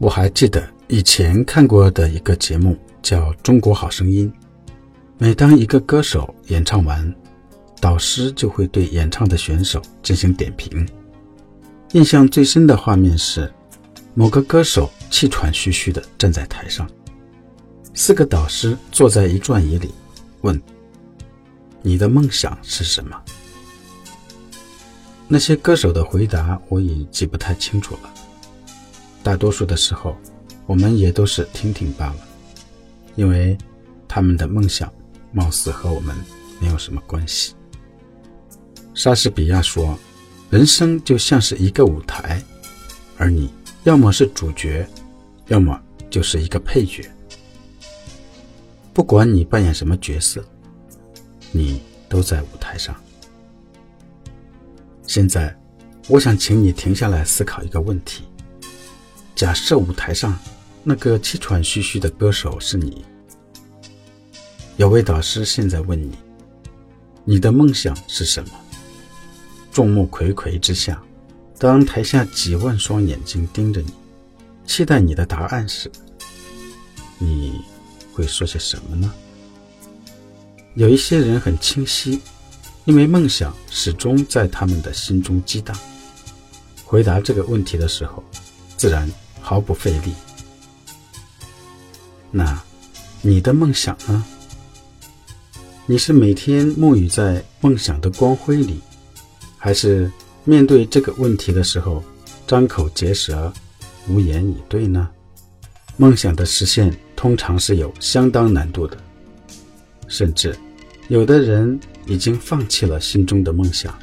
[0.00, 4.32] 我还记得以前看过的一个节目，叫《中国好声音》。
[5.18, 7.14] 每当一个歌手演唱完，
[7.82, 10.88] 导师就会对演唱的选手进行点评。
[11.92, 13.52] 印象最深的画面是，
[14.14, 16.88] 某个歌手气喘吁吁地站在台上，
[17.92, 19.90] 四个导师坐在一转椅里，
[20.40, 20.58] 问
[21.84, 23.14] ：“你的梦想是什么？”
[25.28, 28.14] 那些歌手的回答我已记不太清楚了。
[29.22, 30.16] 大多数的时候，
[30.66, 32.16] 我们也都是听听罢了，
[33.16, 33.56] 因为
[34.08, 34.92] 他们的梦想
[35.32, 36.16] 貌似和我们
[36.60, 37.54] 没有什么关系。
[38.94, 39.98] 莎士比亚说
[40.50, 42.42] ：“人生就像是一个舞台，
[43.16, 43.50] 而你
[43.84, 44.86] 要么是主角，
[45.48, 45.80] 要么
[46.10, 47.08] 就是一个配角。
[48.92, 50.44] 不管你扮演什么角色，
[51.52, 52.94] 你都在舞台上。”
[55.06, 55.56] 现在，
[56.08, 58.24] 我想请你停下来思考一个问题：
[59.40, 60.38] 假设舞台上
[60.84, 63.02] 那个气喘吁吁的歌手是你，
[64.76, 66.14] 有位导师现在问你，
[67.24, 68.50] 你的梦想是什么？
[69.72, 71.02] 众目睽睽之下，
[71.58, 73.94] 当台下几万双眼睛盯着你，
[74.66, 75.90] 期待你的答案时，
[77.16, 77.64] 你
[78.12, 79.10] 会说些什么呢？
[80.74, 82.20] 有一些人很清晰。
[82.84, 85.74] 因为梦想始终在他们的心中激荡，
[86.84, 88.22] 回答这个问题的时候，
[88.76, 89.08] 自然
[89.50, 90.12] 毫不费力。
[92.30, 92.56] 那，
[93.20, 94.24] 你的梦想呢？
[95.86, 98.80] 你是每天沐浴在梦想的光辉里，
[99.58, 100.08] 还是
[100.44, 102.00] 面对这个问题的时候
[102.46, 103.52] 张口结舌，
[104.06, 105.10] 无言以对呢？
[105.96, 108.96] 梦想的实现通常是有相当难度的，
[110.06, 110.56] 甚至
[111.08, 111.76] 有的人。
[112.06, 113.96] 已经放弃了心中的梦想，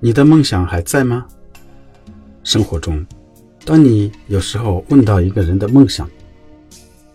[0.00, 1.26] 你的梦想还在吗？
[2.44, 3.06] 生活中，
[3.64, 6.08] 当你有时候问到一个人的梦想，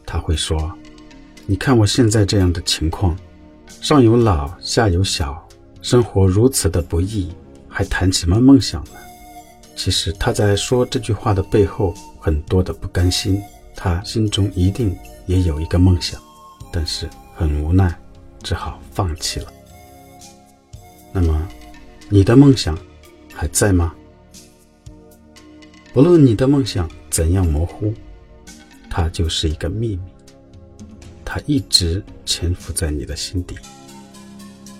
[0.05, 0.71] 他会说
[1.45, 3.15] ：“你看我现在这样的情况，
[3.81, 5.45] 上有老下有小，
[5.81, 7.29] 生活如此的不易，
[7.67, 8.91] 还谈什么梦想呢？”
[9.75, 13.41] 其实他在说这句话的背后，很多的不甘心，
[13.75, 16.19] 他心中一定也有一个梦想，
[16.71, 17.93] 但是很无奈，
[18.41, 19.51] 只好放弃了。
[21.11, 21.47] 那么，
[22.09, 22.77] 你的梦想
[23.33, 23.93] 还在吗？
[25.97, 27.91] 不论你的梦想怎样模糊，
[28.87, 30.01] 它就是一个秘密，
[31.25, 33.55] 它一直潜伏在你的心底。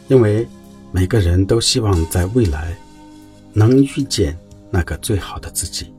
[0.10, 0.48] 因为
[0.92, 2.78] 每个人都希望在未来
[3.52, 4.38] 能遇见
[4.70, 5.92] 那个最好的自己。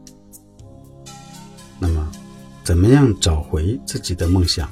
[1.81, 2.13] 那么，
[2.63, 4.71] 怎么样找回自己的梦想，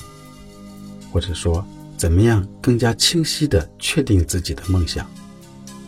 [1.13, 5.11] 或者说，怎么样更加清晰的确定自己的梦想？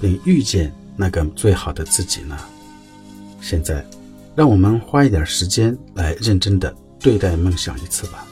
[0.00, 2.36] 并遇见那个最好的自己呢？
[3.40, 3.86] 现在，
[4.38, 8.24] 让我们花一点时间来认真的对待梦想一次吧。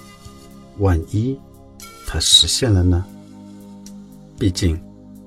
[0.79, 1.37] 万一
[2.07, 3.05] 它实现了呢？
[4.39, 4.81] 毕竟，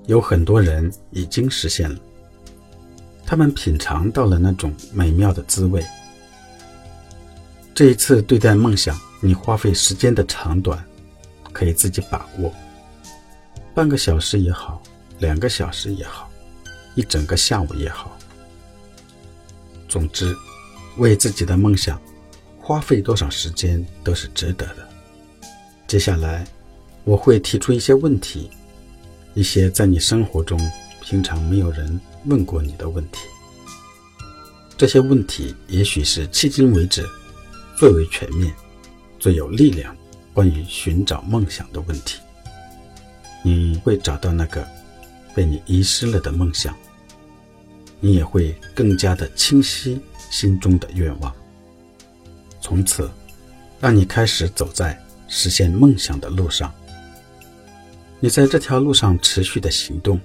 [0.06, 2.00] 有很多人已经实现了，
[3.26, 5.86] 他们品尝到了那种美妙的滋味。
[7.76, 10.82] 这一次对待梦想，你花费时间的长短，
[11.52, 12.54] 可以自己把握，
[13.76, 14.82] 半个小时也好，
[15.18, 16.30] 两个小时也好。
[16.96, 18.18] 一整个下午也好，
[19.90, 20.34] 总之，
[21.00, 22.00] 为自己的梦想
[22.60, 24.88] 花费多少时间都是值得的。
[25.88, 26.46] 接下来，
[27.04, 28.52] 我会提出一些问题，
[29.34, 30.60] 一些在你生活中
[31.02, 33.20] 平常没有人问过你的问题。
[34.78, 37.04] 这些问题也许是迄今为止
[37.76, 38.54] 最为全面、
[39.18, 39.96] 最有力量
[40.34, 42.20] 关于寻找梦想的问题。
[43.44, 44.68] 你会找到那个
[45.34, 46.76] 被你遗失了的梦想。
[48.02, 51.34] 你也会更加的清晰心中的愿望，
[52.62, 53.10] 从此，
[53.80, 54.98] 让你开始走在
[55.28, 56.74] 实现梦想的路上。
[58.20, 60.20] 你在这条路上持续的行动，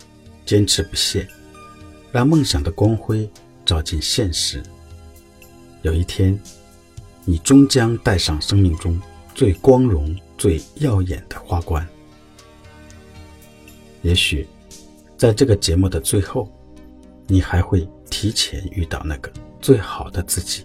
[0.44, 1.26] 坚持不懈，
[2.12, 3.28] 让梦想的光辉
[3.65, 4.62] 照进现实。
[5.82, 6.39] 有一天，
[7.24, 9.00] 你终将戴上生命中
[9.34, 11.86] 最光荣、最耀眼的花冠。
[14.03, 14.47] 也许，
[15.16, 16.48] 在这个节目的最后。
[17.27, 17.89] 你还会
[18.24, 19.30] 提前遇到那个
[19.60, 20.65] 最好的自己。